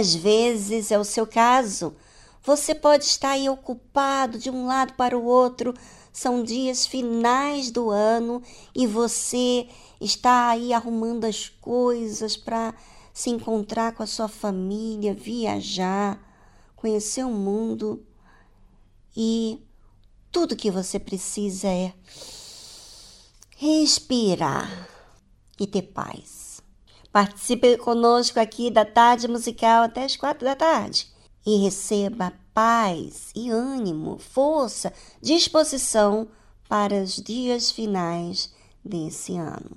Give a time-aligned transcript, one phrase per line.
[0.00, 1.94] Às vezes é o seu caso.
[2.42, 5.74] Você pode estar aí ocupado de um lado para o outro,
[6.10, 8.42] são dias finais do ano
[8.74, 9.68] e você
[10.00, 12.74] está aí arrumando as coisas para
[13.12, 16.18] se encontrar com a sua família, viajar,
[16.74, 18.04] conhecer o mundo
[19.14, 19.62] e
[20.32, 21.92] tudo que você precisa é
[23.56, 24.88] respirar
[25.58, 26.49] e ter paz.
[27.12, 31.08] Participe conosco aqui da tarde musical até as quatro da tarde
[31.44, 36.28] e receba paz e ânimo, força, disposição
[36.68, 39.70] para os dias finais desse ano.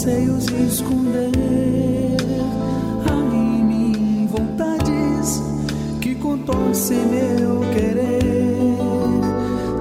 [0.00, 2.16] anseios esconder
[3.06, 5.42] anime em vontades
[6.00, 8.78] que contorcem meu querer.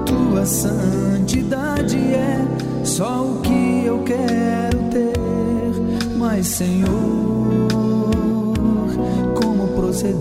[0.05, 2.45] Tua santidade é
[2.83, 7.69] só o que eu quero ter, mas Senhor,
[9.41, 10.19] como proceder?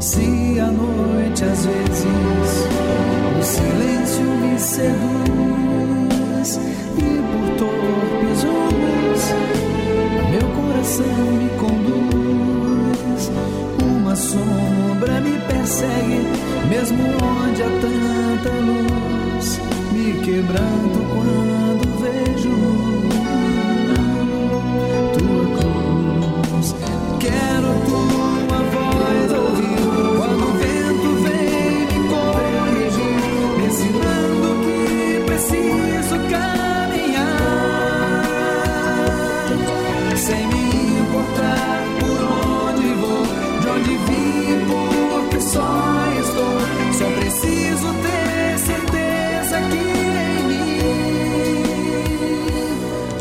[0.00, 2.06] Se à noite às vezes
[3.38, 5.75] o silêncio me seduz
[6.54, 9.66] e por torpes rumos
[10.30, 13.30] meu coração me conduz.
[13.82, 16.20] Uma sombra me persegue,
[16.68, 19.60] mesmo onde há tanta luz.
[19.92, 22.55] Me quebranto quando vejo
[45.46, 46.56] só estou.
[46.98, 50.80] Só preciso ter certeza que em mim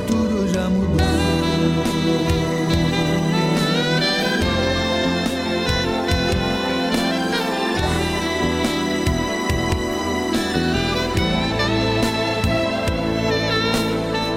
[0.08, 0.96] tudo já mudou.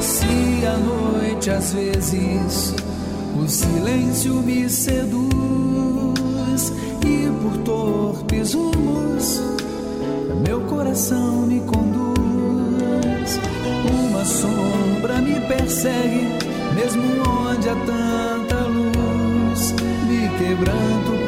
[0.01, 2.75] Se à noite às vezes
[3.41, 5.29] o silêncio me seduz
[7.39, 9.49] por torpes rumos
[10.49, 13.41] meu coração me conduz.
[14.09, 16.27] Uma sombra me persegue,
[16.75, 17.03] mesmo
[17.49, 19.75] onde há tanta luz.
[20.07, 21.28] Me quebranto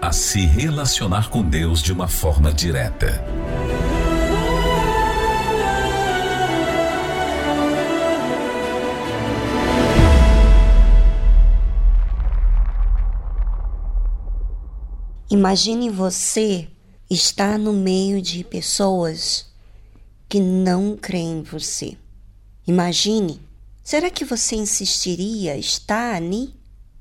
[0.00, 3.24] a se relacionar com Deus de uma forma direta.
[15.28, 16.68] Imagine você
[17.10, 19.46] estar no meio de pessoas
[20.28, 21.96] que não creem em você.
[22.66, 23.40] Imagine,
[23.82, 26.54] será que você insistiria estar ali?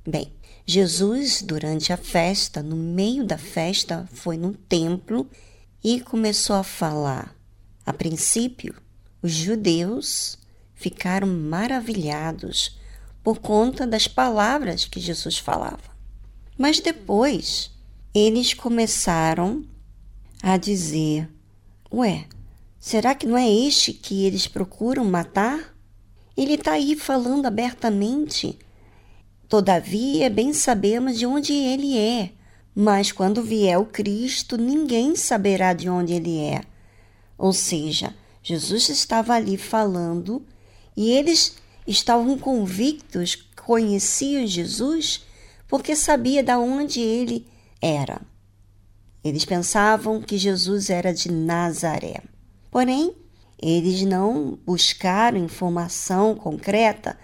[0.08, 0.32] Bem,
[0.66, 5.30] Jesus, durante a festa, no meio da festa, foi no templo
[5.84, 7.36] e começou a falar.
[7.86, 8.74] A princípio,
[9.22, 10.40] os judeus
[10.74, 12.80] ficaram maravilhados
[13.24, 15.96] por conta das palavras que Jesus falava.
[16.58, 17.72] Mas depois,
[18.14, 19.64] eles começaram
[20.42, 21.30] a dizer:
[21.94, 22.26] Ué,
[22.80, 25.76] será que não é este que eles procuram matar?
[26.36, 28.58] Ele está aí falando abertamente.
[29.48, 32.32] Todavia, bem sabemos de onde ele é,
[32.74, 36.62] mas quando vier o Cristo, ninguém saberá de onde ele é.
[37.38, 40.46] Ou seja, Jesus estava ali falando
[40.98, 45.26] e eles estavam convictos, conheciam Jesus,
[45.68, 47.48] porque sabia de onde ele
[47.82, 48.22] era.
[49.24, 52.22] Eles pensavam que Jesus era de Nazaré.
[52.70, 53.16] Porém,
[53.62, 57.18] eles não buscaram informação concreta,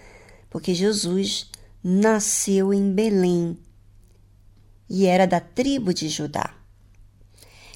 [0.50, 1.51] porque Jesus
[1.82, 3.58] nasceu em Belém
[4.88, 6.54] e era da tribo de Judá.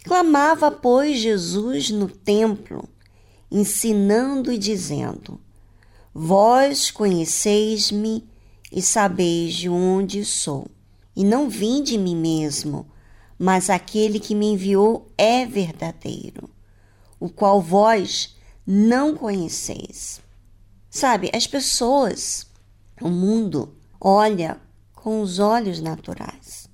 [0.05, 2.89] Clamava, pois, Jesus no templo,
[3.51, 5.41] ensinando e dizendo:
[6.15, 8.29] Vós conheceis-me
[8.71, 10.71] e sabeis de onde sou
[11.17, 12.87] e não vim de mim mesmo,
[13.39, 16.51] mas aquele que me enviou é verdadeiro,
[17.19, 18.37] o qual vós
[18.67, 20.21] não conheceis.
[20.91, 22.47] Sabe, as pessoas,
[23.01, 24.61] o mundo, olha
[24.95, 26.69] com os olhos naturais.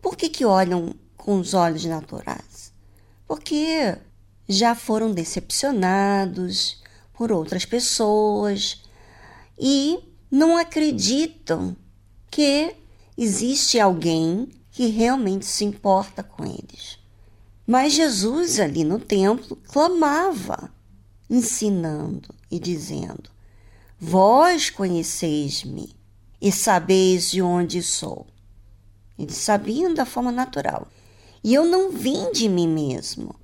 [0.00, 2.72] Por que, que olham com os olhos naturais?
[3.26, 3.96] Porque
[4.48, 6.82] já foram decepcionados
[7.12, 8.82] por outras pessoas
[9.58, 9.98] e
[10.30, 11.76] não acreditam
[12.30, 12.74] que
[13.16, 16.98] existe alguém que realmente se importa com eles.
[17.66, 20.72] Mas Jesus ali no templo clamava,
[21.28, 23.28] ensinando e dizendo:
[24.00, 25.97] Vós conheceis-me
[26.40, 28.26] e sabeis de onde sou.
[29.18, 30.88] Eles sabiam da forma natural.
[31.42, 33.34] E eu não vim de mim mesmo,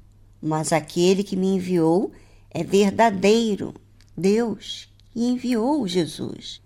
[0.40, 2.12] mas aquele que me enviou
[2.50, 3.74] é verdadeiro,
[4.16, 6.60] Deus, que enviou Jesus,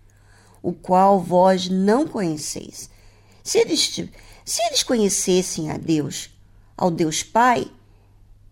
[0.63, 2.91] o qual vós não conheceis
[3.49, 3.81] se eles,
[4.45, 6.29] se eles conhecessem a Deus,
[6.77, 7.67] ao Deus Pai,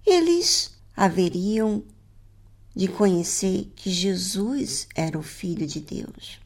[0.06, 1.85] eles haveriam
[2.75, 6.40] de conhecer que Jesus era o Filho de Deus.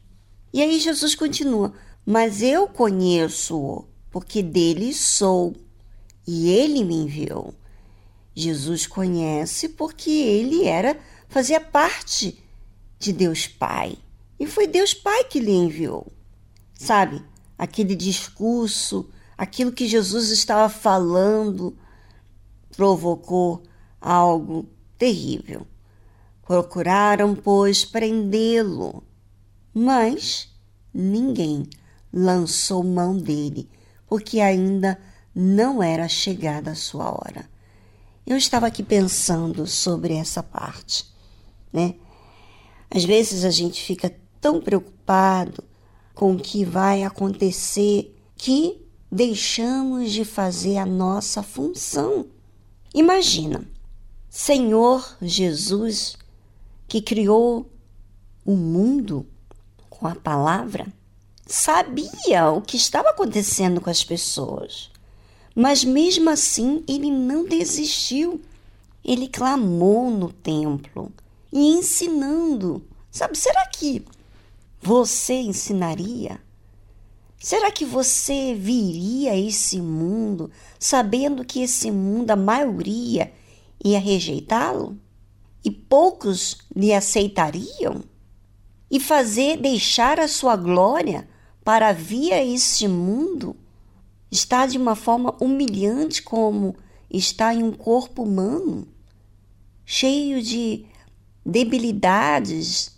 [0.53, 1.73] E aí Jesus continua:
[2.05, 5.55] Mas eu conheço-o, porque dele sou,
[6.27, 7.53] e ele me enviou.
[8.33, 12.41] Jesus conhece porque ele era, fazia parte
[12.97, 13.97] de Deus Pai.
[14.39, 16.11] E foi Deus Pai que lhe enviou.
[16.73, 17.23] Sabe?
[17.61, 21.77] aquele discurso, aquilo que Jesus estava falando,
[22.75, 23.61] provocou
[24.01, 24.67] algo
[24.97, 25.67] terrível.
[26.43, 29.03] Procuraram, pois, prendê-lo,
[29.73, 30.49] mas
[30.93, 31.67] ninguém
[32.11, 33.69] lançou mão dele,
[34.07, 34.99] porque ainda
[35.33, 37.49] não era chegada a sua hora.
[38.25, 41.05] Eu estava aqui pensando sobre essa parte,
[41.71, 41.95] né?
[42.89, 45.63] Às vezes a gente fica tão preocupado
[46.13, 52.27] com o que vai acontecer que deixamos de fazer a nossa função.
[52.93, 53.65] Imagina,
[54.29, 56.17] Senhor Jesus,
[56.87, 57.69] que criou
[58.45, 59.25] o mundo
[60.01, 60.91] com a palavra,
[61.45, 64.89] sabia o que estava acontecendo com as pessoas,
[65.53, 68.41] mas mesmo assim ele não desistiu.
[69.05, 71.11] Ele clamou no templo
[71.53, 72.83] e ensinando.
[73.11, 74.03] Sabe, será que
[74.81, 76.41] você ensinaria?
[77.37, 83.31] Será que você viria a esse mundo sabendo que esse mundo, a maioria,
[83.83, 84.97] ia rejeitá-lo?
[85.63, 88.03] E poucos lhe aceitariam?
[88.91, 91.25] E fazer deixar a sua glória
[91.63, 93.55] para vir a este mundo?
[94.29, 96.75] Está de uma forma humilhante como
[97.09, 98.85] está em um corpo humano,
[99.85, 100.85] cheio de
[101.45, 102.97] debilidades.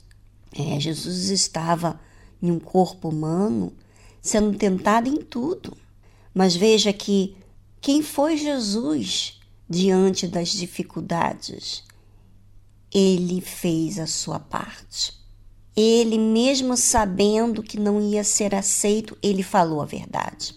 [0.51, 1.99] É, Jesus estava
[2.41, 3.71] em um corpo humano,
[4.19, 5.77] sendo tentado em tudo.
[6.33, 7.37] Mas veja que
[7.79, 11.83] quem foi Jesus diante das dificuldades?
[12.91, 15.22] Ele fez a sua parte.
[15.75, 20.55] Ele, mesmo sabendo que não ia ser aceito, ele falou a verdade.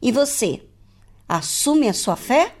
[0.00, 0.62] E você,
[1.28, 2.54] assume a sua fé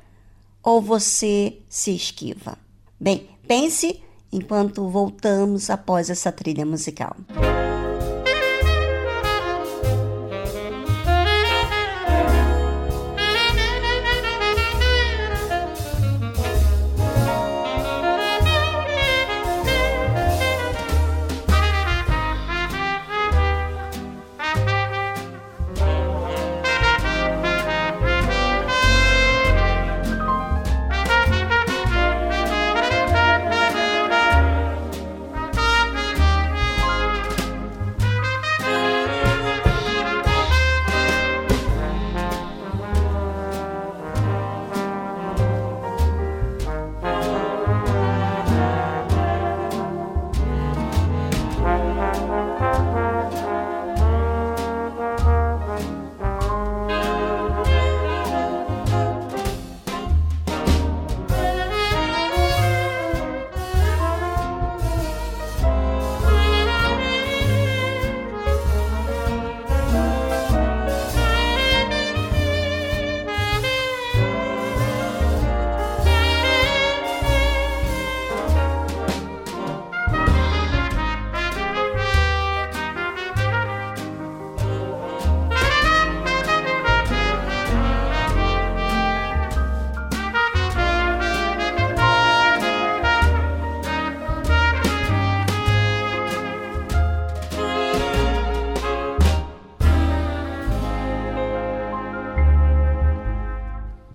[0.62, 2.56] ou você se esquiva?
[2.98, 4.02] Bem, pense
[4.32, 7.16] enquanto voltamos após essa trilha musical.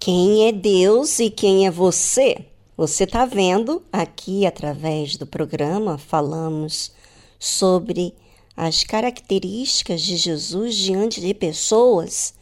[0.08, 2.46] Quem é Deus e quem é você?
[2.78, 6.94] Você está vendo aqui através do programa, falamos
[7.38, 8.14] sobre
[8.56, 12.34] as características de Jesus diante de pessoas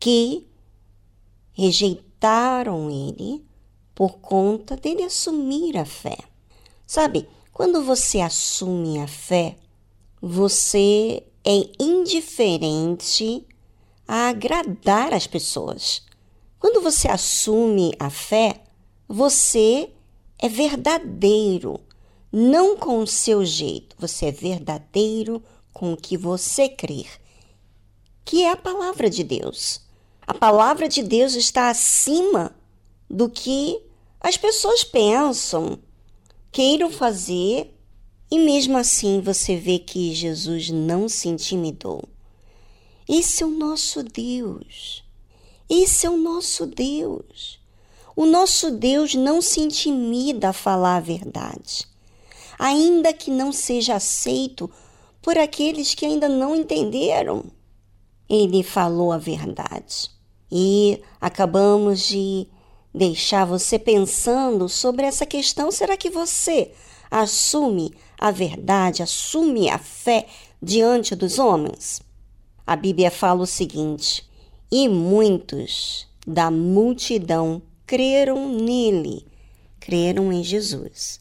[0.00, 0.46] que
[1.52, 3.44] rejeitaram ele
[3.94, 6.16] por conta dele assumir a fé.
[6.86, 9.56] Sabe, quando você assume a fé,
[10.18, 13.46] você é indiferente
[14.08, 16.10] a agradar as pessoas.
[16.62, 18.62] Quando você assume a fé,
[19.08, 19.90] você
[20.38, 21.80] é verdadeiro,
[22.30, 27.08] não com o seu jeito, você é verdadeiro com o que você crer,
[28.24, 29.80] que é a palavra de Deus.
[30.24, 32.54] A palavra de Deus está acima
[33.10, 33.82] do que
[34.20, 35.80] as pessoas pensam,
[36.52, 37.76] queiram fazer,
[38.30, 42.04] e mesmo assim você vê que Jesus não se intimidou.
[43.08, 45.01] Esse é o nosso Deus.
[45.74, 47.58] Esse é o nosso Deus.
[48.14, 51.88] O nosso Deus não se intimida a falar a verdade,
[52.58, 54.70] ainda que não seja aceito
[55.22, 57.46] por aqueles que ainda não entenderam.
[58.28, 60.10] Ele falou a verdade.
[60.50, 62.46] E acabamos de
[62.94, 65.70] deixar você pensando sobre essa questão.
[65.70, 66.70] Será que você
[67.10, 70.26] assume a verdade, assume a fé
[70.62, 72.02] diante dos homens?
[72.66, 74.30] A Bíblia fala o seguinte:
[74.72, 79.26] e muitos da multidão creram nele,
[79.78, 81.20] creram em Jesus.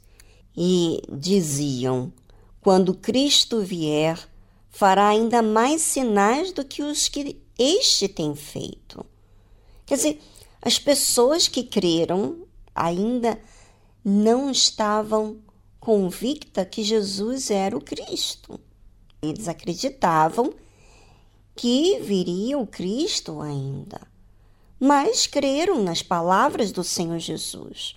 [0.56, 2.14] E diziam:
[2.62, 4.18] quando Cristo vier,
[4.70, 9.06] fará ainda mais sinais do que os que este tem feito.
[9.86, 10.22] Quer dizer,
[10.62, 13.38] as pessoas que creram ainda
[14.04, 15.40] não estavam
[15.78, 18.58] convictas que Jesus era o Cristo.
[19.22, 20.54] Eles acreditavam
[21.62, 24.02] que viria o Cristo ainda,
[24.80, 27.96] mas creram nas palavras do Senhor Jesus.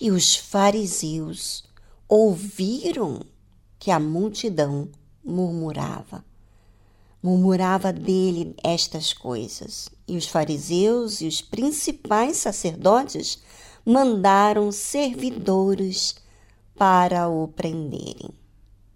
[0.00, 1.64] E os fariseus
[2.08, 3.20] ouviram
[3.80, 4.88] que a multidão
[5.24, 6.24] murmurava.
[7.20, 9.88] Murmurava dele estas coisas.
[10.06, 13.42] E os fariseus e os principais sacerdotes
[13.84, 16.14] mandaram servidores
[16.76, 18.30] para o prenderem.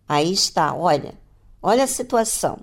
[0.08, 1.18] Aí está, olha,
[1.60, 2.60] olha a situação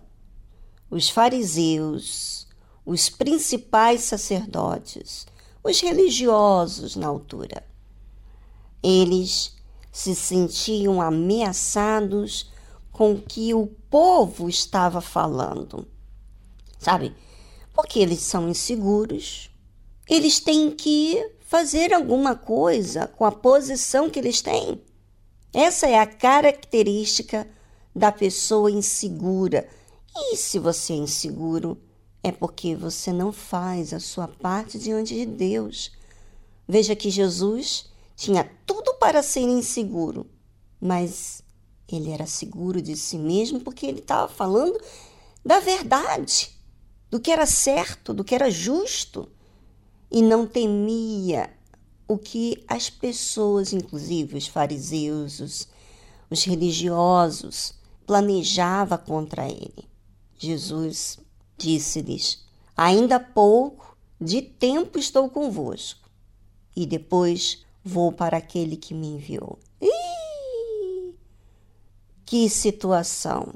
[0.92, 2.46] os fariseus,
[2.86, 5.26] os principais sacerdotes,
[5.64, 7.64] os religiosos na altura.
[8.84, 9.56] Eles
[9.92, 12.52] se sentiam ameaçados
[12.92, 15.88] com o que o povo estava falando.
[16.78, 17.16] Sabe?
[17.74, 19.50] Porque eles são inseguros,
[20.10, 24.82] eles têm que fazer alguma coisa com a posição que eles têm.
[25.54, 27.48] Essa é a característica
[27.96, 29.68] da pessoa insegura.
[30.16, 31.78] E se você é inseguro,
[32.24, 35.92] é porque você não faz a sua parte diante de Deus.
[36.68, 40.30] Veja que Jesus tinha tudo para ser inseguro,
[40.80, 41.42] mas
[41.88, 44.80] ele era seguro de si mesmo porque ele estava falando
[45.44, 46.52] da verdade,
[47.10, 49.28] do que era certo, do que era justo,
[50.10, 51.50] e não temia
[52.08, 55.68] o que as pessoas, inclusive os fariseus, os,
[56.30, 57.74] os religiosos,
[58.06, 59.91] planejava contra ele.
[60.44, 61.20] Jesus
[61.56, 62.44] disse-lhes:
[62.76, 66.10] Ainda pouco de tempo estou convosco,
[66.76, 69.60] e depois vou para aquele que me enviou.
[72.26, 73.54] Que situação!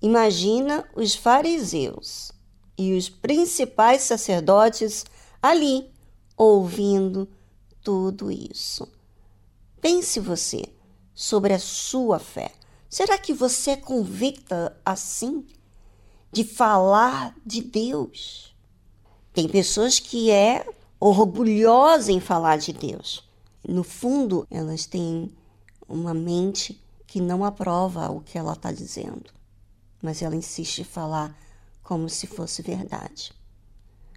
[0.00, 2.30] Imagina os fariseus
[2.78, 5.04] e os principais sacerdotes
[5.42, 5.90] ali
[6.36, 7.28] ouvindo
[7.82, 8.86] tudo isso.
[9.80, 10.62] Pense você
[11.12, 12.52] sobre a sua fé.
[12.88, 15.44] Será que você é convicta assim
[16.32, 18.56] de falar de Deus?
[19.32, 20.66] Tem pessoas que é
[20.98, 23.22] orgulhosa em falar de Deus.
[23.66, 25.30] No fundo, elas têm
[25.88, 29.30] uma mente que não aprova o que ela está dizendo,
[30.02, 31.36] mas ela insiste em falar
[31.82, 33.32] como se fosse verdade.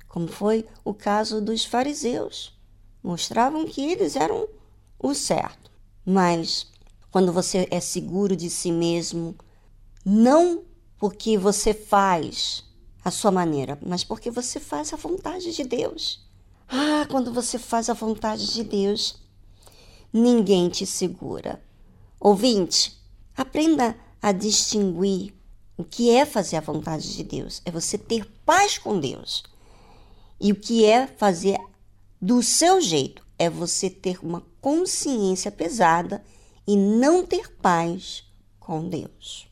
[0.08, 2.56] Como foi o caso dos fariseus
[3.06, 4.48] mostravam que eles eram
[4.98, 5.70] o certo.
[6.04, 6.68] Mas
[7.12, 9.36] quando você é seguro de si mesmo,
[10.04, 10.64] não
[10.98, 12.64] porque você faz
[13.04, 16.26] a sua maneira, mas porque você faz a vontade de Deus.
[16.68, 19.22] Ah, quando você faz a vontade de Deus,
[20.12, 21.62] ninguém te segura.
[22.20, 23.00] Ouvinte,
[23.36, 25.34] aprenda a distinguir
[25.78, 27.62] o que é fazer a vontade de Deus.
[27.66, 29.44] É você ter paz com Deus.
[30.40, 31.58] E o que é fazer
[32.22, 36.24] do seu jeito é você ter uma consciência pesada
[36.66, 38.24] e não ter paz
[38.60, 39.48] com Deus.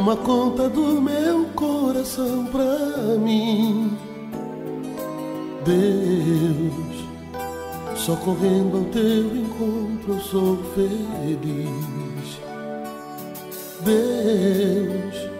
[0.00, 3.98] Toma conta do meu coração pra mim.
[5.62, 7.04] Deus,
[7.96, 12.40] só correndo ao teu encontro eu sou feliz.
[13.84, 15.30] Deus,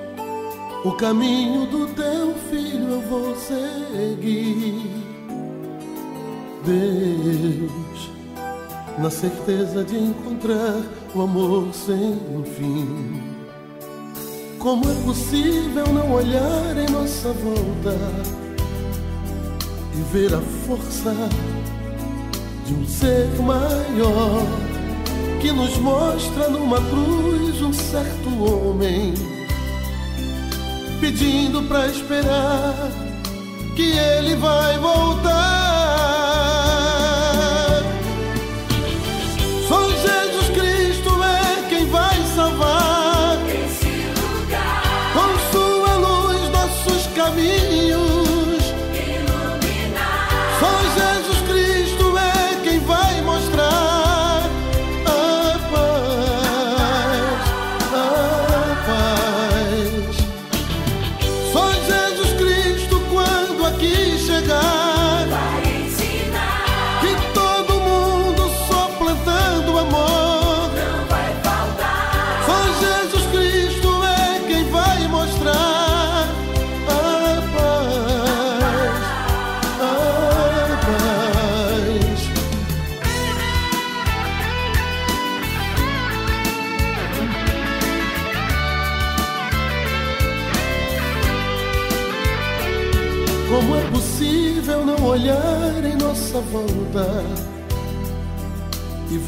[0.85, 4.90] o caminho do teu filho eu vou seguir.
[6.66, 8.11] Deus,
[8.99, 10.83] na certeza de encontrar
[11.14, 13.30] o amor sem fim.
[14.61, 17.96] Como é possível não olhar em nossa volta
[19.94, 21.14] e ver a força
[22.66, 24.42] de um ser maior
[25.40, 29.14] que nos mostra numa cruz um certo homem
[31.01, 32.75] pedindo pra esperar
[33.75, 35.49] que ele vai voltar.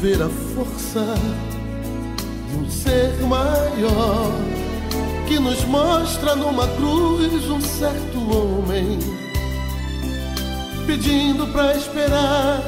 [0.03, 1.15] Ver a força
[2.49, 4.33] de um ser maior
[5.25, 8.99] que nos mostra numa cruz um certo homem
[10.85, 12.61] pedindo pra esperar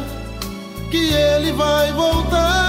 [0.89, 2.64] que ele vai voltar.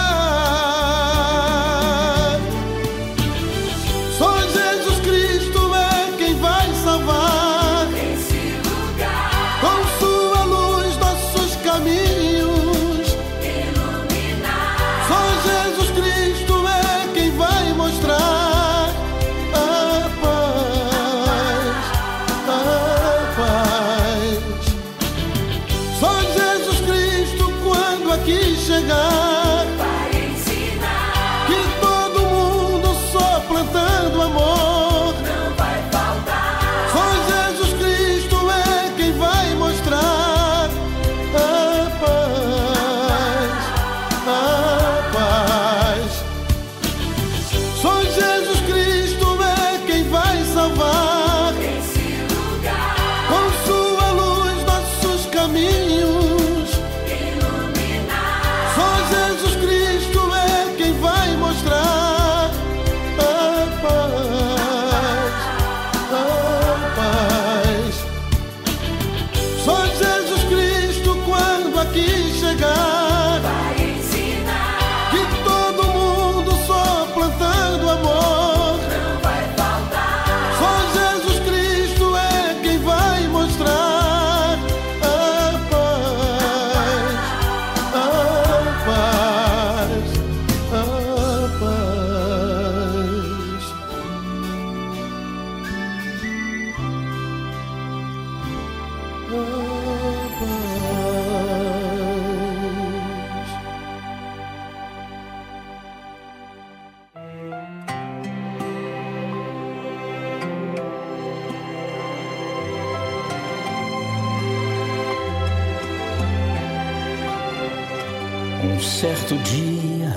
[119.27, 120.15] Certo dia,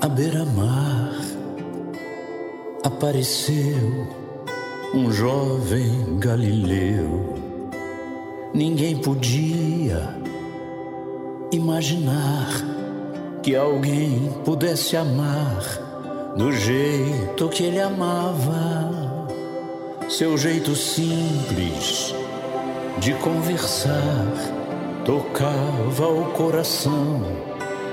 [0.00, 1.14] à beira-mar,
[2.82, 4.08] apareceu
[4.92, 7.34] um jovem galileu.
[8.52, 10.12] Ninguém podia
[11.52, 12.48] imaginar
[13.44, 15.62] que alguém pudesse amar
[16.36, 19.28] do jeito que ele amava.
[20.08, 22.12] Seu jeito simples
[22.98, 24.32] de conversar
[25.04, 27.47] tocava o coração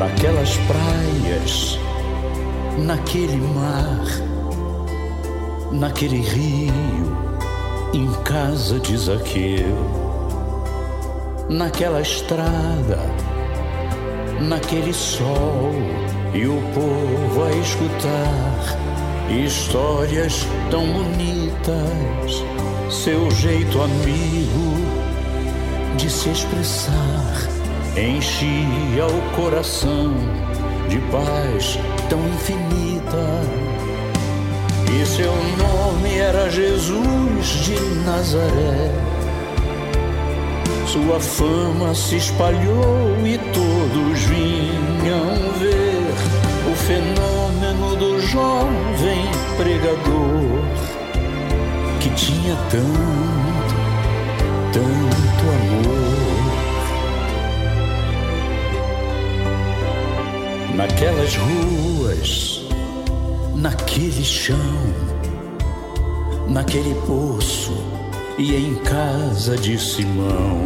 [0.00, 1.78] Naquelas praias,
[2.78, 4.02] naquele mar,
[5.70, 7.18] naquele rio,
[7.92, 9.76] em casa de Zaqueu,
[11.50, 12.98] naquela estrada,
[14.40, 15.70] naquele sol,
[16.32, 18.78] e o povo a escutar
[19.28, 22.42] histórias tão bonitas,
[22.90, 24.76] seu jeito amigo
[25.98, 27.59] de se expressar
[27.96, 30.14] enchia o coração
[30.88, 33.40] de paz tão infinita.
[34.92, 38.90] E seu nome era Jesus de Nazaré.
[40.86, 46.00] Sua fama se espalhou e todos vinham ver
[46.70, 49.24] o fenômeno do jovem
[49.56, 50.60] pregador
[52.00, 53.74] que tinha tanto,
[54.72, 56.29] tanto amor.
[60.80, 62.62] Naquelas ruas,
[63.54, 64.56] naquele chão,
[66.48, 67.76] naquele poço
[68.38, 70.64] e em casa de Simão,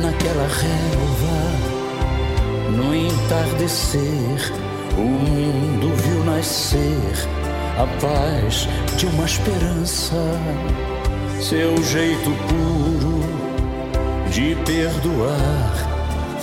[0.00, 1.50] naquela relva,
[2.76, 4.52] no entardecer,
[4.96, 7.12] o mundo viu nascer
[7.76, 10.14] a paz de uma esperança,
[11.40, 13.20] seu jeito puro
[14.30, 15.93] de perdoar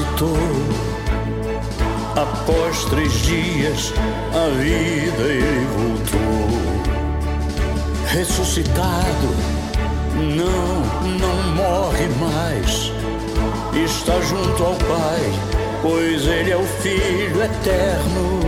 [0.00, 0.36] Ressuscitou.
[2.16, 3.92] Após três dias,
[4.34, 6.20] a vida ele voltou.
[8.06, 9.28] Ressuscitado,
[10.16, 10.80] não,
[11.18, 12.92] não morre mais.
[13.84, 15.32] Está junto ao Pai,
[15.82, 18.40] pois ele é o Filho eterno.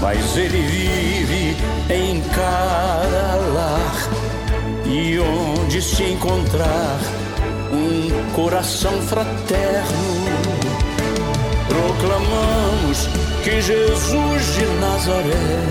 [0.00, 1.56] Mas ele vive
[1.92, 4.08] em cada lar
[4.86, 7.17] e onde se encontrar
[7.78, 10.14] um coração fraterno,
[11.68, 13.08] proclamamos
[13.44, 15.62] que Jesus de Nazaré,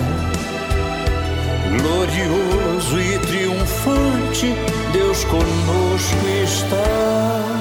[1.78, 4.54] glorioso e triunfante,
[4.92, 7.58] Deus conosco está.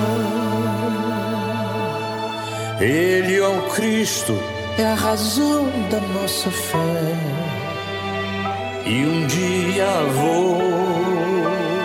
[2.80, 4.38] Ele é o Cristo,
[4.78, 7.16] é a razão da nossa fé.
[8.86, 9.88] E um dia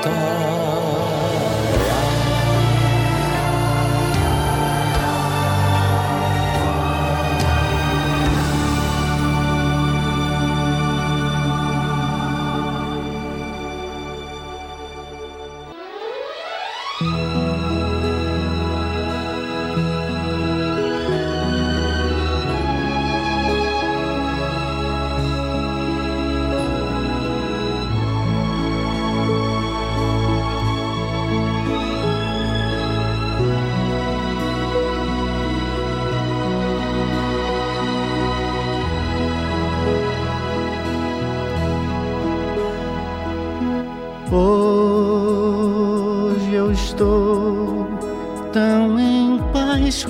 [0.00, 0.61] voltará.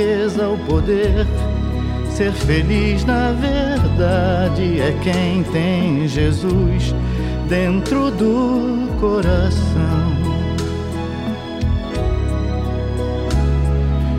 [0.00, 1.24] o poder
[2.14, 6.94] Ser feliz na verdade é quem tem Jesus
[7.48, 10.14] dentro do coração.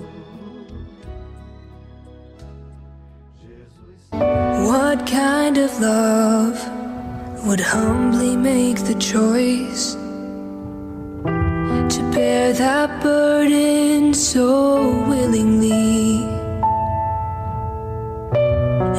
[4.91, 6.57] What kind of love
[7.47, 9.93] would humbly make the choice
[11.93, 16.25] to bear that burden so willingly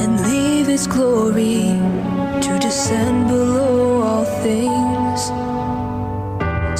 [0.01, 1.77] and leave His glory
[2.41, 5.21] to descend below all things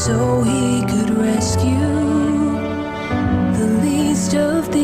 [0.01, 1.99] so He could rescue
[3.59, 4.82] the least of these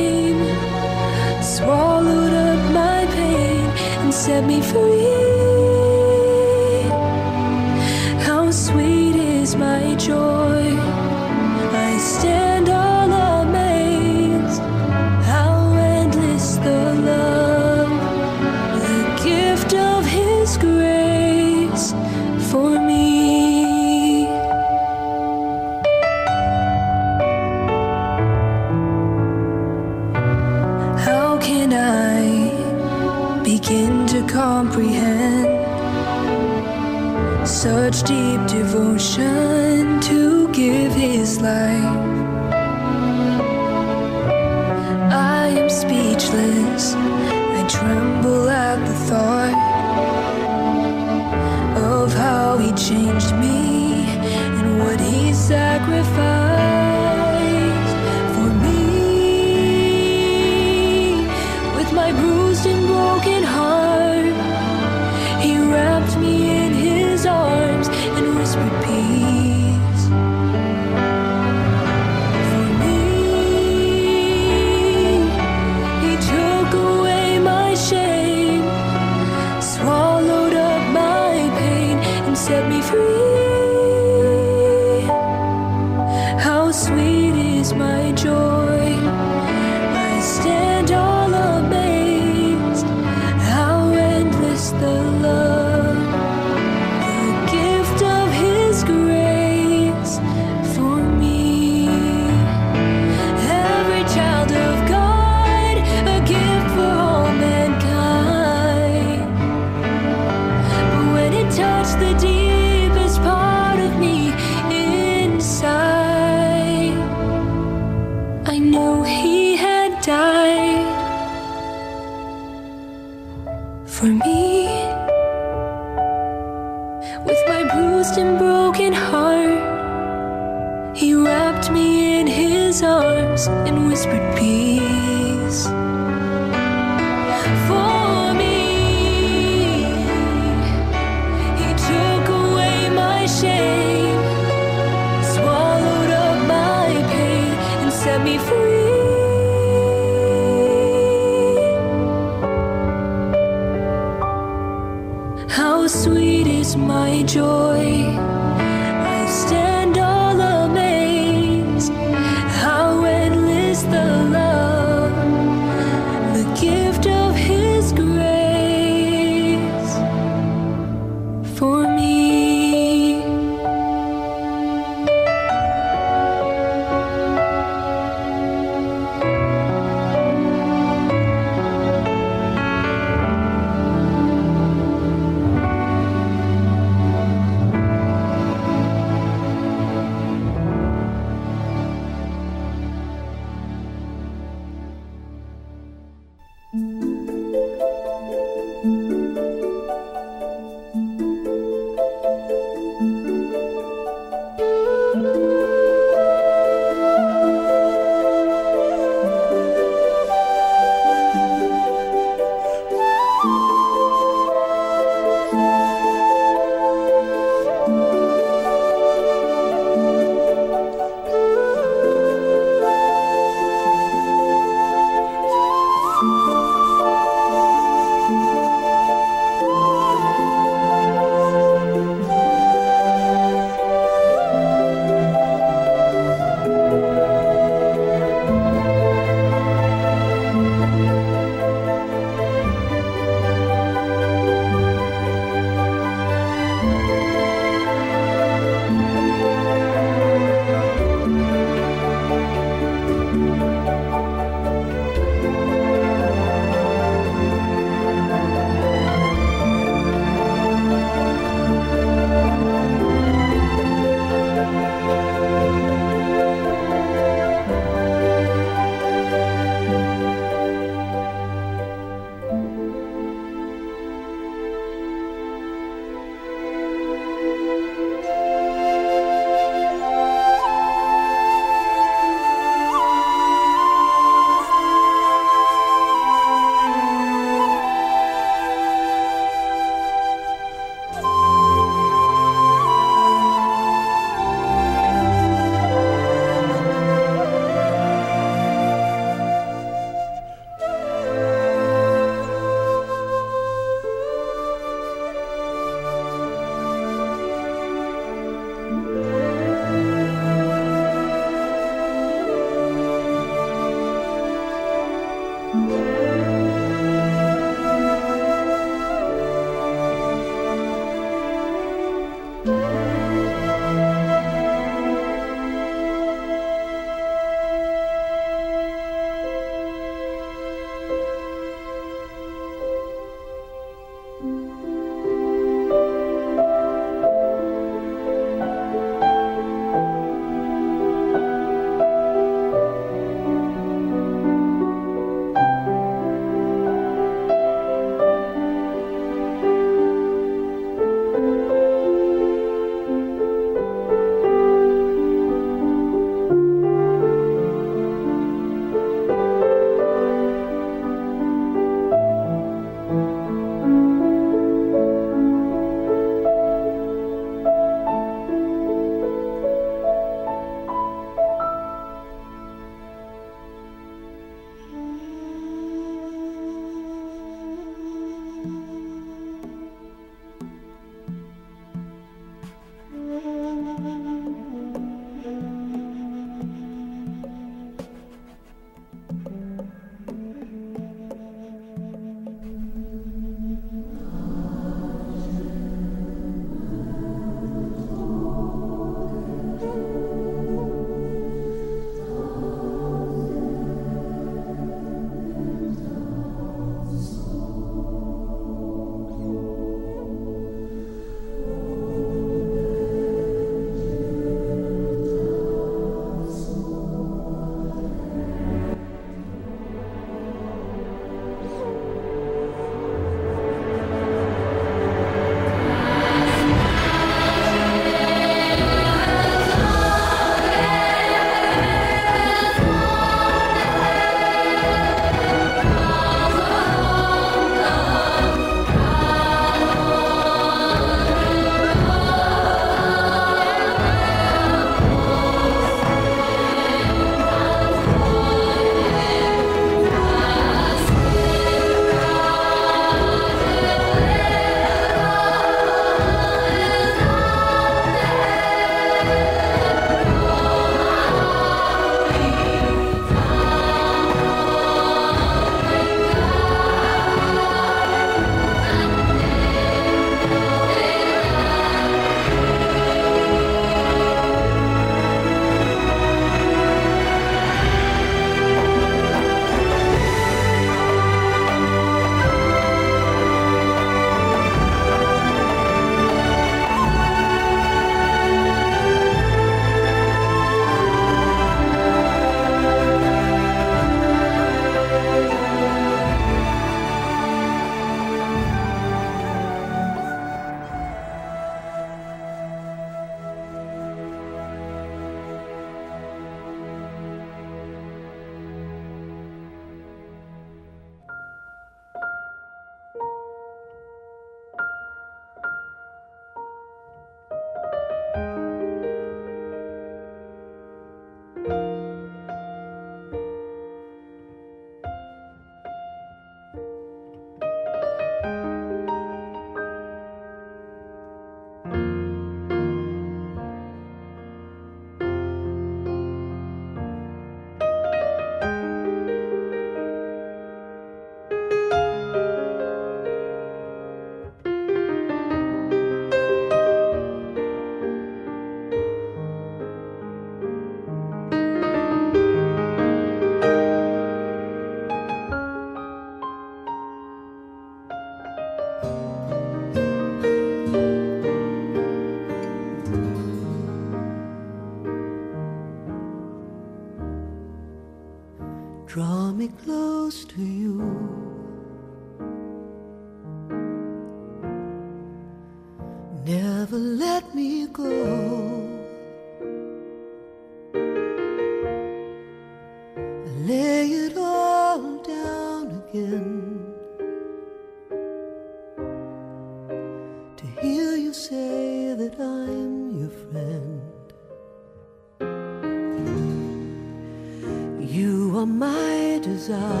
[599.71, 600.00] desire.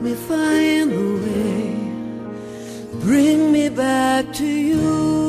[0.00, 5.27] Me find the way, bring me back to you.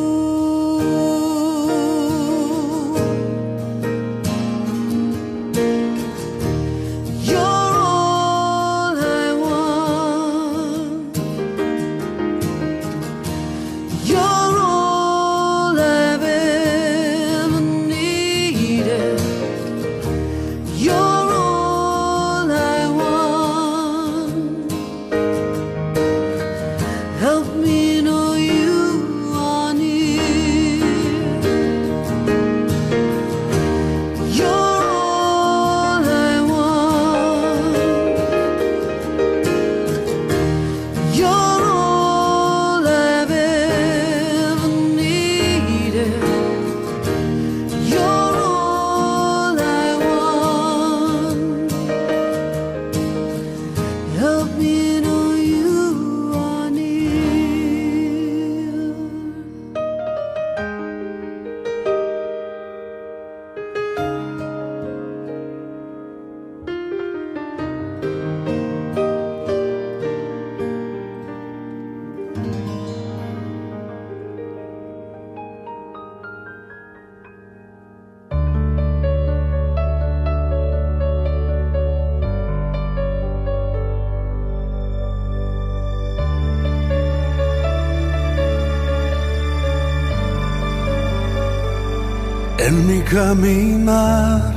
[93.20, 94.54] Caminar,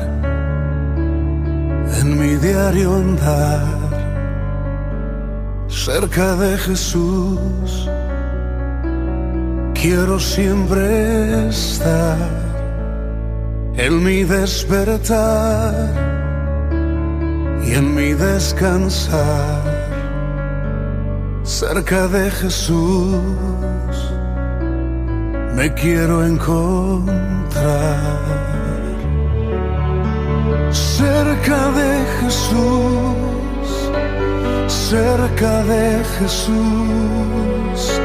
[2.01, 3.67] en mi diario andar,
[5.69, 7.71] cerca de Jesús,
[9.81, 10.85] quiero siempre
[11.49, 12.31] estar.
[13.87, 15.75] En mi despertar
[17.67, 19.63] y en mi descansar,
[21.43, 23.19] cerca de Jesús
[25.55, 27.13] me quiero encontrar
[30.71, 33.69] cerca de Jesús,
[34.69, 38.01] cerca de Jesús.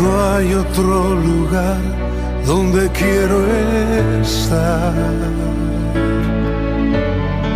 [0.00, 1.80] No hay otro lugar
[2.46, 3.38] donde quiero
[4.22, 4.94] estar.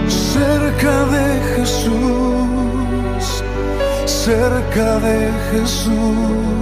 [0.08, 3.24] Cerca de Jesús,
[4.06, 6.61] cerca de Jesús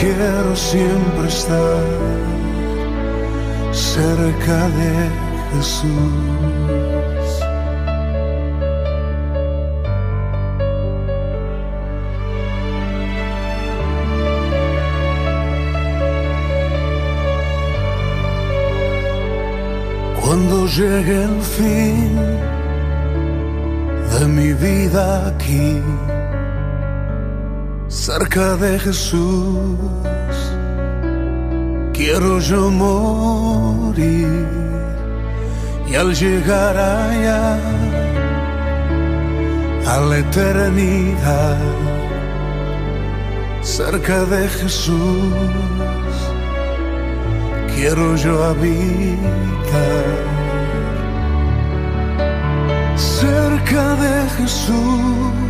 [0.00, 1.84] Quiero siempre estar
[3.70, 4.92] cerca de
[5.52, 5.90] Jesús.
[20.22, 22.16] Cuando llegue el fin
[24.18, 25.82] de mi vida aquí
[28.10, 29.78] cerca de Jesús,
[31.92, 34.46] quiero yo morir
[35.88, 37.56] y al llegar allá
[39.92, 41.58] a la eternidad,
[43.62, 46.14] cerca de Jesús,
[47.74, 50.08] quiero yo habitar.
[52.96, 55.49] Cerca de Jesús,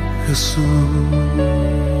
[0.27, 2.00] eu sou.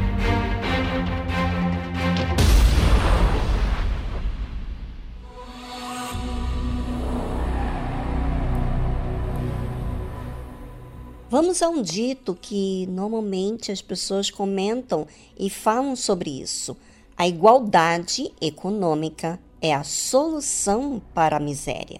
[11.41, 16.77] Vamos a um dito que normalmente as pessoas comentam e falam sobre isso.
[17.17, 21.99] A igualdade econômica é a solução para a miséria.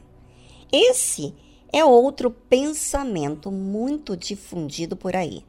[0.72, 1.34] Esse
[1.74, 5.44] é outro pensamento muito difundido por aí.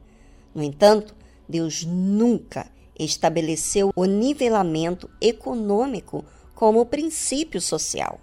[0.55, 1.15] No entanto,
[1.47, 6.25] Deus nunca estabeleceu o nivelamento econômico
[6.55, 8.19] como princípio social.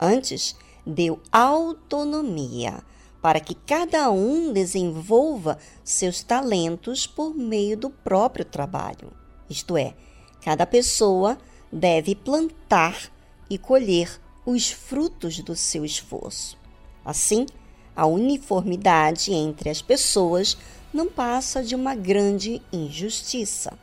[0.00, 0.56] Antes,
[0.86, 2.82] deu autonomia
[3.22, 9.12] para que cada um desenvolva seus talentos por meio do próprio trabalho.
[9.48, 9.94] Isto é,
[10.42, 11.38] cada pessoa
[11.70, 13.10] deve plantar
[13.48, 16.56] e colher os frutos do seu esforço.
[17.04, 17.46] Assim,
[17.94, 20.56] a uniformidade entre as pessoas
[20.92, 23.78] não passa de uma grande injustiça.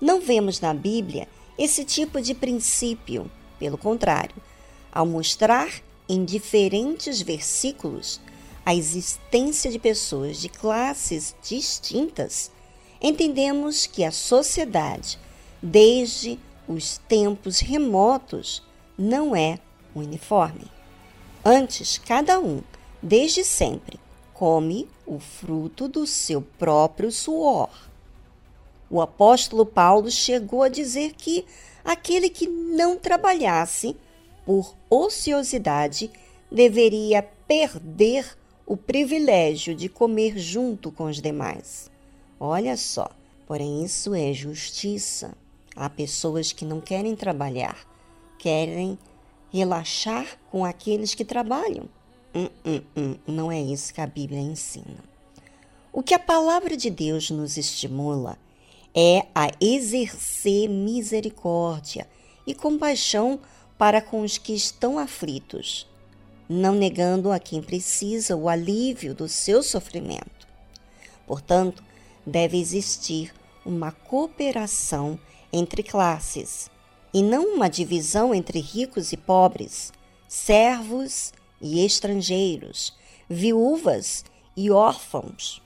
[0.00, 1.26] Não vemos na Bíblia
[1.58, 4.36] esse tipo de princípio, pelo contrário,
[4.92, 5.68] ao mostrar
[6.08, 8.20] em diferentes versículos
[8.66, 12.50] a existência de pessoas de classes distintas,
[13.00, 15.20] entendemos que a sociedade,
[15.62, 16.36] desde
[16.66, 18.64] os tempos remotos,
[18.98, 19.60] não é
[19.94, 20.64] uniforme.
[21.44, 22.60] Antes, cada um,
[23.00, 24.00] desde sempre,
[24.34, 27.70] come o fruto do seu próprio suor.
[28.90, 31.46] O apóstolo Paulo chegou a dizer que
[31.84, 33.96] aquele que não trabalhasse
[34.44, 36.10] por ociosidade
[36.50, 38.36] deveria perder
[38.66, 41.88] o privilégio de comer junto com os demais.
[42.38, 43.08] Olha só,
[43.46, 45.32] porém isso é justiça.
[45.76, 47.78] Há pessoas que não querem trabalhar,
[48.38, 48.98] querem
[49.52, 51.88] relaxar com aqueles que trabalham.
[52.34, 55.04] Hum, hum, hum, não é isso que a Bíblia ensina.
[55.92, 58.36] O que a palavra de Deus nos estimula
[58.94, 62.08] é a exercer misericórdia
[62.46, 63.38] e compaixão
[63.78, 65.86] para com os que estão aflitos,
[66.48, 70.46] não negando a quem precisa o alívio do seu sofrimento.
[71.26, 71.82] Portanto,
[72.24, 73.34] deve existir
[73.64, 75.18] uma cooperação
[75.52, 76.70] entre classes
[77.12, 79.92] e não uma divisão entre ricos e pobres,
[80.28, 82.94] servos e estrangeiros,
[83.28, 84.24] viúvas
[84.56, 85.62] e órfãos.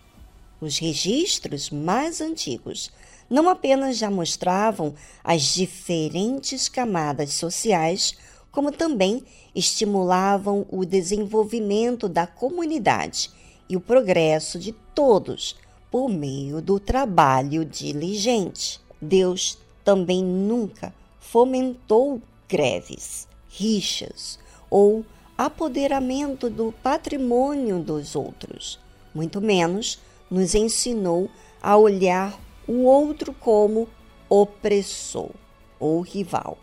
[0.60, 2.90] Os registros mais antigos
[3.28, 8.14] não apenas já mostravam as diferentes camadas sociais,
[8.50, 9.22] como também
[9.54, 13.30] estimulavam o desenvolvimento da comunidade
[13.68, 15.56] e o progresso de todos
[15.90, 18.80] por meio do trabalho diligente.
[19.00, 24.38] Deus também nunca fomentou greves, rixas
[24.68, 25.04] ou
[25.38, 28.78] apoderamento do patrimônio dos outros,
[29.14, 29.98] muito menos
[30.30, 31.30] nos ensinou
[31.62, 32.38] a olhar
[32.68, 33.88] o outro como
[34.28, 35.30] opressor
[35.78, 36.58] ou rival,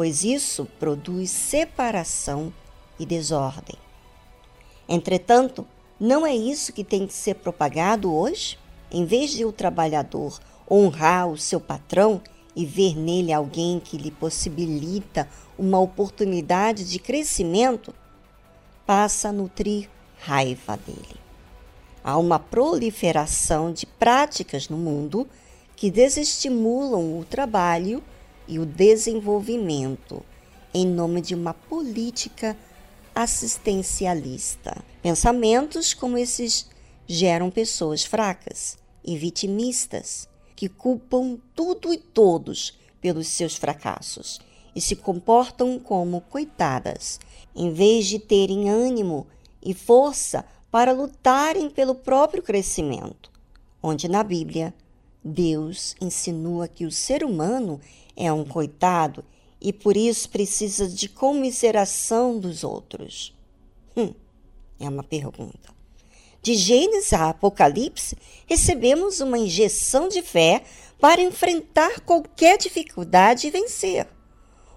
[0.00, 2.50] pois isso produz separação
[2.98, 3.76] e desordem.
[4.88, 5.66] Entretanto,
[6.00, 8.58] não é isso que tem que ser propagado hoje?
[8.90, 10.40] Em vez de o trabalhador
[10.70, 12.22] honrar o seu patrão
[12.56, 15.28] e ver nele alguém que lhe possibilita
[15.58, 17.94] uma oportunidade de crescimento,
[18.86, 21.20] passa a nutrir raiva dele.
[22.02, 25.28] Há uma proliferação de práticas no mundo
[25.76, 28.02] que desestimulam o trabalho
[28.50, 30.22] e o desenvolvimento
[30.74, 32.56] em nome de uma política
[33.14, 34.84] assistencialista.
[35.00, 36.68] Pensamentos como esses
[37.06, 44.40] geram pessoas fracas e vitimistas que culpam tudo e todos pelos seus fracassos
[44.74, 47.20] e se comportam como coitadas,
[47.54, 49.28] em vez de terem ânimo
[49.62, 53.30] e força para lutarem pelo próprio crescimento,
[53.82, 54.74] onde na Bíblia
[55.22, 57.80] Deus insinua que o ser humano
[58.16, 59.24] é um coitado
[59.60, 63.34] e por isso precisa de comiseração dos outros.
[63.96, 64.14] Hum,
[64.78, 65.74] é uma pergunta.
[66.42, 70.62] De Gênesis a Apocalipse, recebemos uma injeção de fé
[70.98, 74.06] para enfrentar qualquer dificuldade e vencer.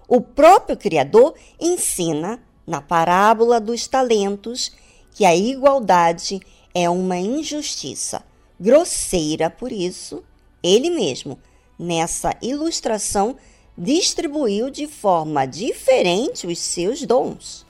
[0.06, 4.72] O próprio Criador ensina, na parábola dos talentos,
[5.12, 6.40] que a igualdade
[6.74, 8.22] é uma injustiça
[8.58, 10.22] grosseira, por isso,
[10.62, 11.38] ele mesmo,
[11.78, 13.36] nessa ilustração,
[13.76, 17.66] distribuiu de forma diferente os seus dons.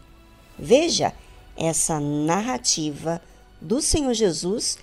[0.59, 1.13] Veja
[1.57, 3.21] essa narrativa
[3.61, 4.79] do Senhor Jesus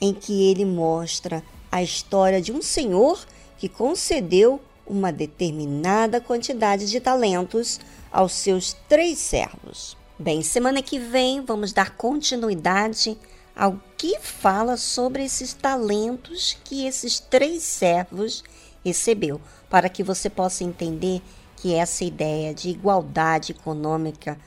[0.00, 3.24] em que ele mostra a história de um senhor
[3.58, 9.96] que concedeu uma determinada quantidade de talentos aos seus três servos.
[10.18, 13.18] Bem, semana que vem vamos dar continuidade
[13.56, 18.44] ao que fala sobre esses talentos que esses três servos
[18.84, 21.22] recebeu, para que você possa entender
[21.56, 24.38] que essa ideia de igualdade econômica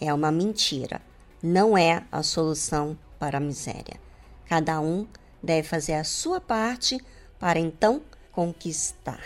[0.00, 1.02] é uma mentira,
[1.42, 4.00] não é a solução para a miséria.
[4.46, 5.06] Cada um
[5.42, 6.98] deve fazer a sua parte
[7.38, 8.00] para então
[8.32, 9.22] conquistar.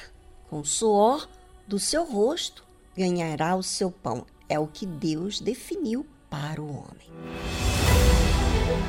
[0.49, 1.29] Com o suor
[1.67, 2.65] do seu rosto
[2.97, 4.27] ganhará o seu pão.
[4.49, 7.09] É o que Deus definiu para o homem.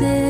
[0.00, 0.23] rises.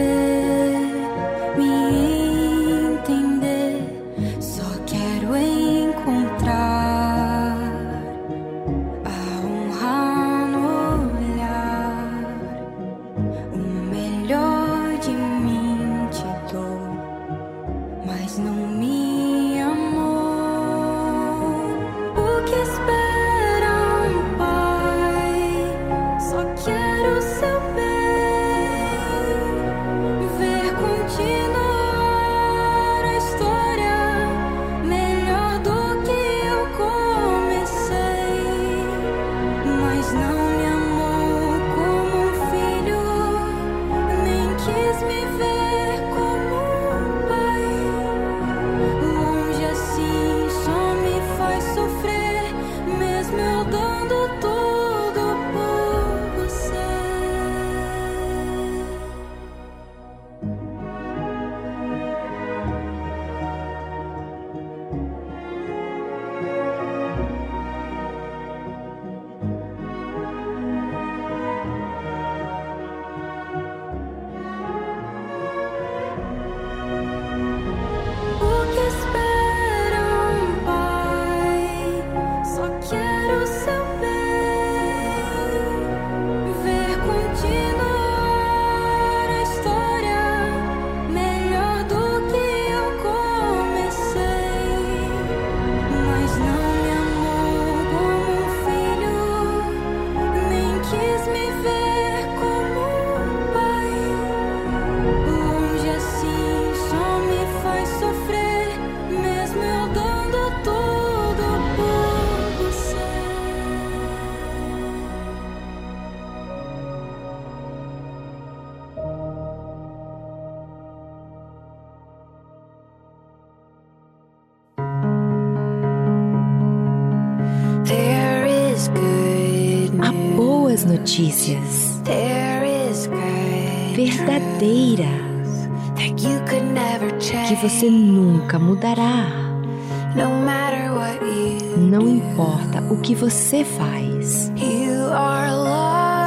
[143.25, 144.53] você faz.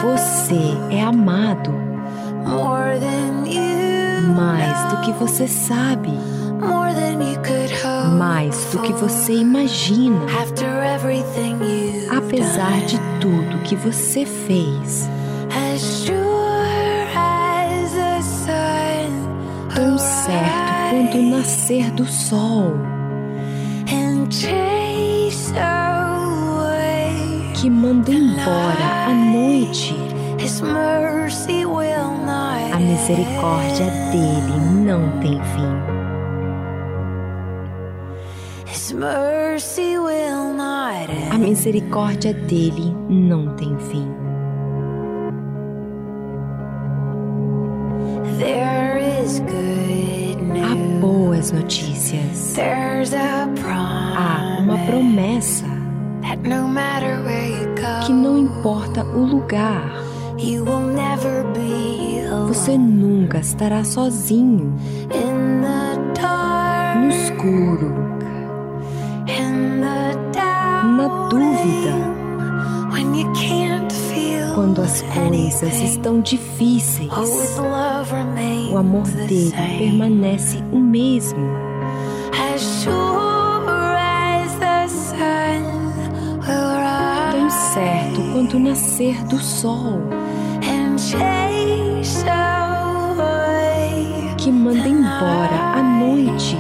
[0.02, 1.72] Você é amado
[4.36, 6.12] mais do que você sabe,
[8.18, 10.26] mais do que você imagina.
[12.18, 15.08] Apesar de tudo que você fez,
[19.76, 22.87] tão certo quanto o nascer do sol.
[27.68, 29.94] que mandei embora à noite.
[32.72, 35.68] A misericórdia dele não tem fim.
[41.30, 44.08] A misericórdia dele não tem fim.
[50.64, 52.56] Há boas notícias.
[54.16, 55.77] Há uma promessa
[58.06, 60.04] que não importa o lugar,
[62.48, 64.74] você nunca estará sozinho.
[67.02, 67.94] No escuro,
[70.98, 72.18] na dúvida.
[74.56, 77.12] Quando as coisas estão difíceis,
[78.72, 81.67] o amor dele permanece o mesmo.
[88.56, 90.02] nascer do sol.
[94.38, 96.58] Que manda embora a noite.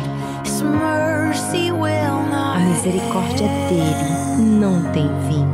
[2.56, 5.48] A misericórdia dele não tem fim.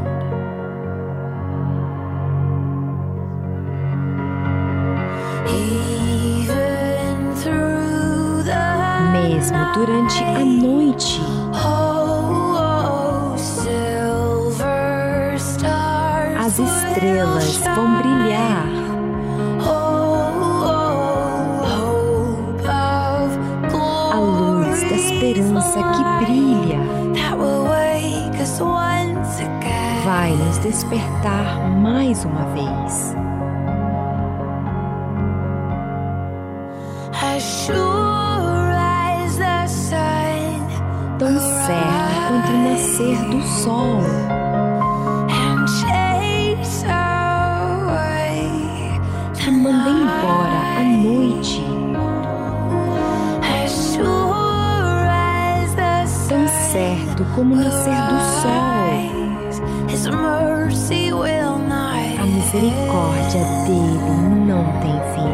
[9.11, 11.42] Mesmo durante a noite.
[16.93, 18.67] estrelas vão brilhar.
[24.11, 26.79] A luz da esperança que brilha
[30.05, 33.15] vai nos despertar mais uma vez.
[41.19, 44.42] Tão certo quanto o nascer do sol.
[57.35, 58.53] como nascer do sol.
[62.19, 63.97] A misericórdia dele
[64.45, 65.33] não tem fim.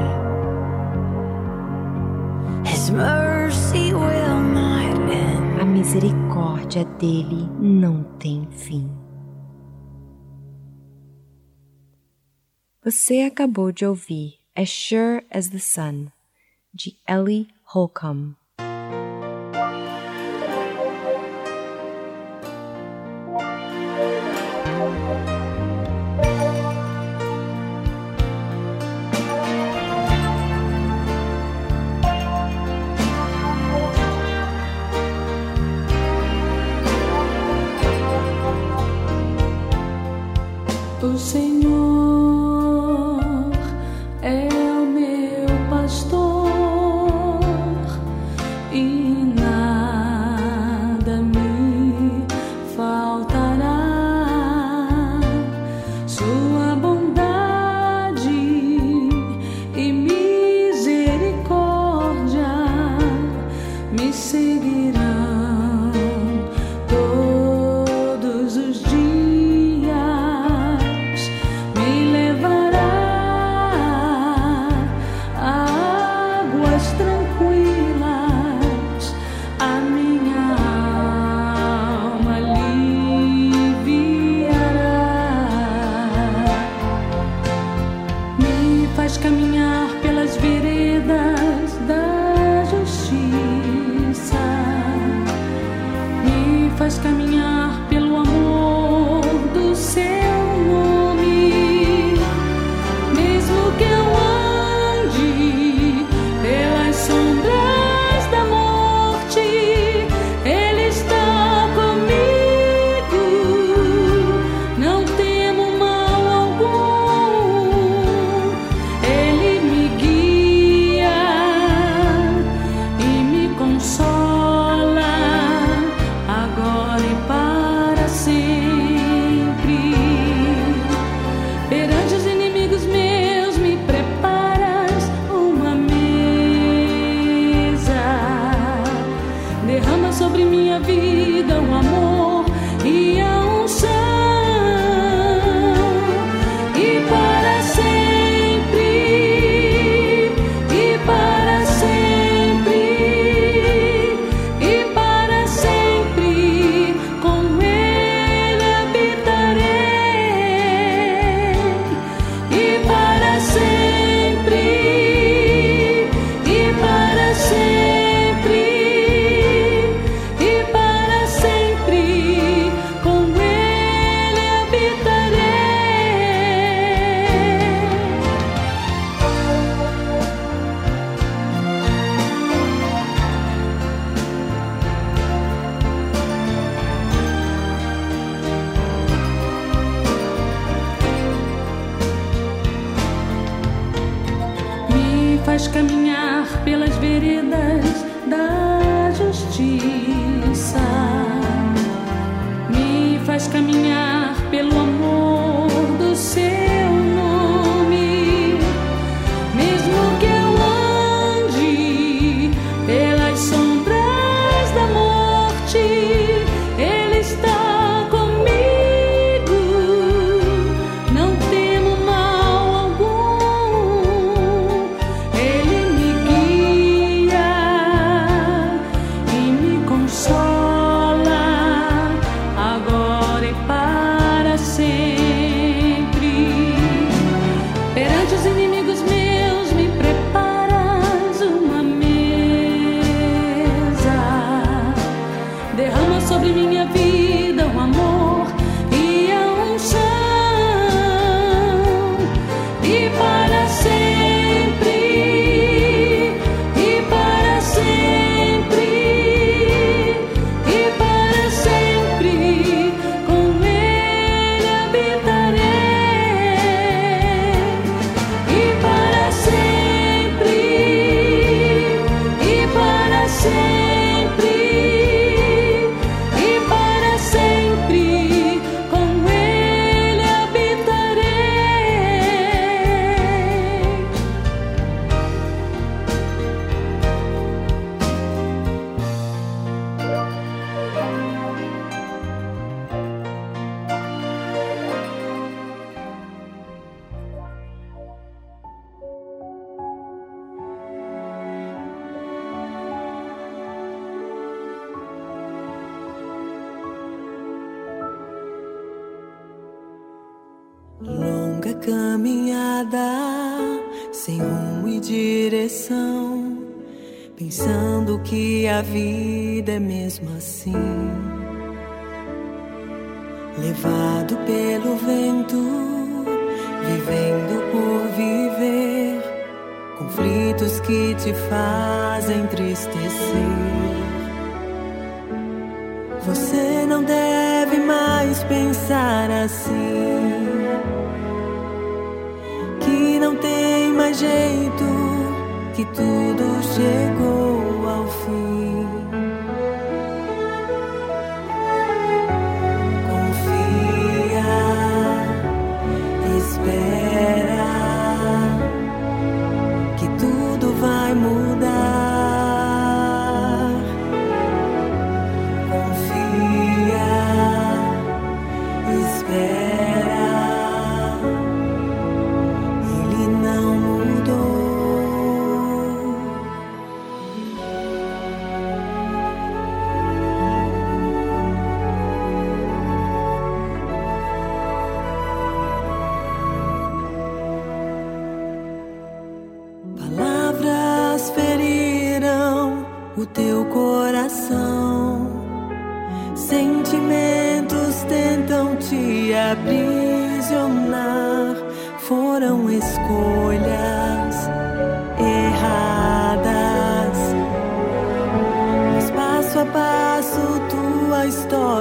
[5.61, 8.89] A misericórdia dele não tem fim.
[12.83, 16.07] Você acabou de ouvir As Sure as the Sun,
[16.73, 18.38] de Ellie Holcomb.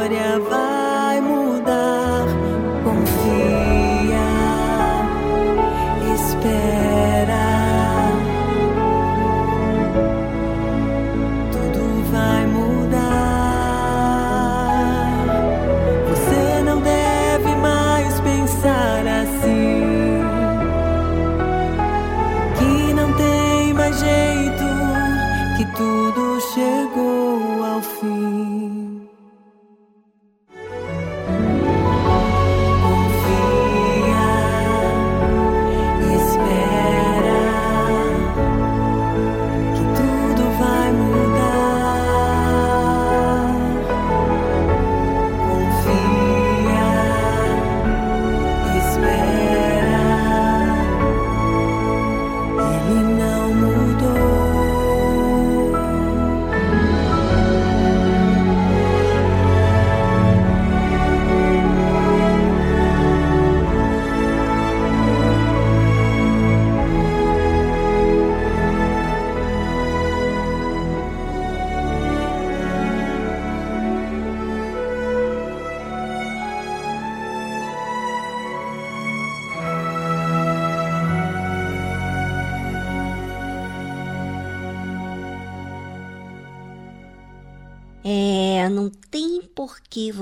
[0.09, 0.57] História vai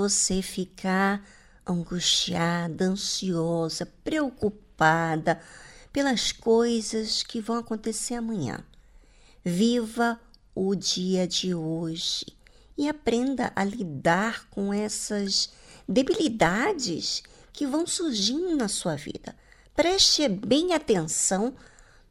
[0.09, 1.27] você ficar
[1.67, 5.41] angustiada, ansiosa, preocupada
[5.93, 8.65] pelas coisas que vão acontecer amanhã.
[9.45, 10.21] Viva
[10.55, 12.25] o dia de hoje
[12.79, 15.51] e aprenda a lidar com essas
[15.89, 19.35] debilidades que vão surgindo na sua vida.
[19.75, 21.53] Preste bem atenção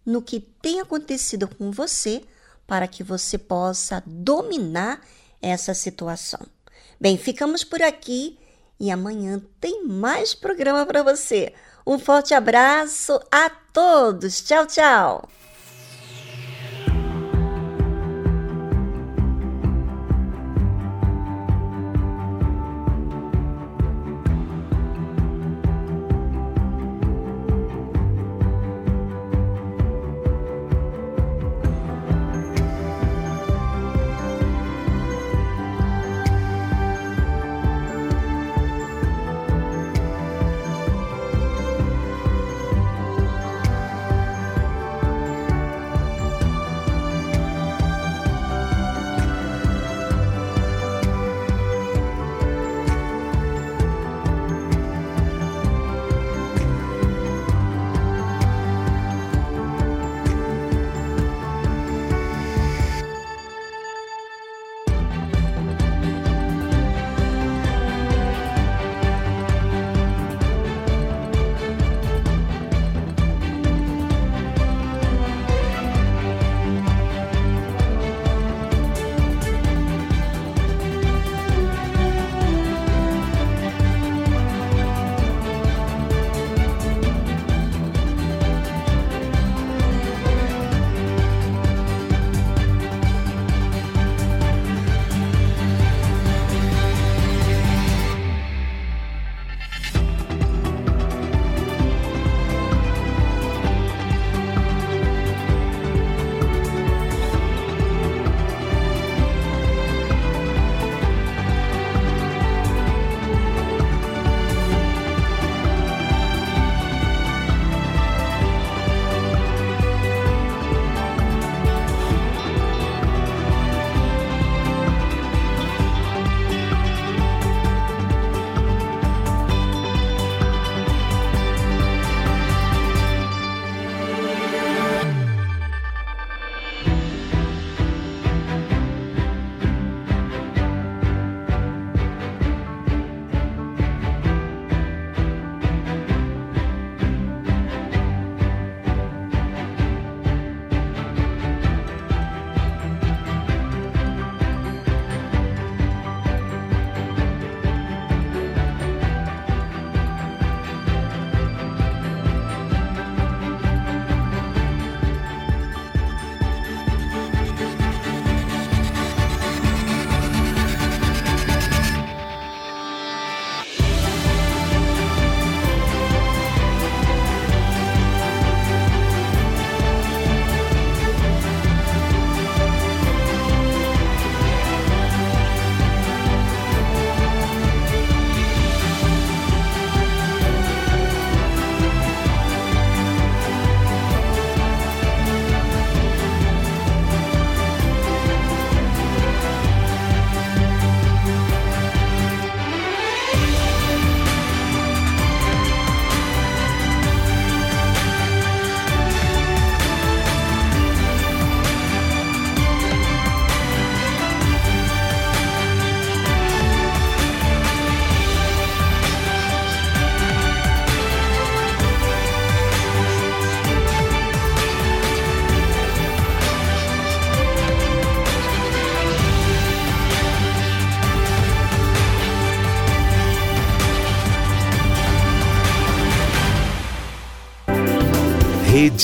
[0.05, 2.26] no que tem acontecido com você
[2.67, 5.01] para que você possa dominar
[5.41, 6.55] essa situação.
[6.99, 8.38] Bem, ficamos por aqui
[8.80, 11.53] e amanhã tem mais programa para você.
[11.85, 14.41] Um forte abraço a todos.
[14.41, 15.30] Tchau, tchau.